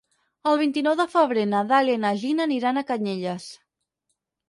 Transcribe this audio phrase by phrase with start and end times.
[0.51, 3.51] El vint-i-nou de febrer na Dàlia i na Gina aniran a Canyelles.